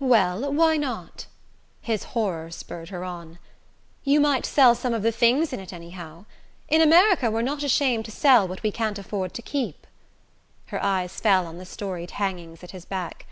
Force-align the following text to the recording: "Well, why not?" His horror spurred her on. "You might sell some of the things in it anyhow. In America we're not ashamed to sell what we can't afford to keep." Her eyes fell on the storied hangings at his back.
"Well, 0.00 0.52
why 0.52 0.76
not?" 0.78 1.26
His 1.80 2.02
horror 2.10 2.50
spurred 2.50 2.88
her 2.88 3.04
on. 3.04 3.38
"You 4.02 4.18
might 4.18 4.44
sell 4.44 4.74
some 4.74 4.92
of 4.92 5.02
the 5.04 5.12
things 5.12 5.52
in 5.52 5.60
it 5.60 5.72
anyhow. 5.72 6.24
In 6.66 6.80
America 6.80 7.30
we're 7.30 7.42
not 7.42 7.62
ashamed 7.62 8.04
to 8.06 8.10
sell 8.10 8.48
what 8.48 8.64
we 8.64 8.72
can't 8.72 8.98
afford 8.98 9.32
to 9.34 9.42
keep." 9.42 9.86
Her 10.74 10.82
eyes 10.82 11.20
fell 11.20 11.46
on 11.46 11.58
the 11.58 11.64
storied 11.64 12.10
hangings 12.18 12.64
at 12.64 12.72
his 12.72 12.84
back. 12.84 13.26